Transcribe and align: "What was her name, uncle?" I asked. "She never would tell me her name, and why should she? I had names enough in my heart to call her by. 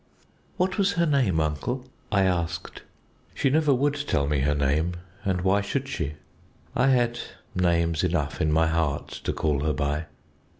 "What 0.57 0.79
was 0.79 0.93
her 0.93 1.05
name, 1.05 1.39
uncle?" 1.39 1.85
I 2.11 2.23
asked. 2.23 2.81
"She 3.35 3.51
never 3.51 3.71
would 3.71 3.93
tell 4.07 4.25
me 4.25 4.39
her 4.39 4.55
name, 4.55 4.95
and 5.23 5.41
why 5.41 5.61
should 5.61 5.87
she? 5.87 6.13
I 6.75 6.87
had 6.87 7.19
names 7.53 8.03
enough 8.03 8.41
in 8.41 8.51
my 8.51 8.65
heart 8.65 9.09
to 9.25 9.31
call 9.31 9.59
her 9.59 9.73
by. 9.73 10.05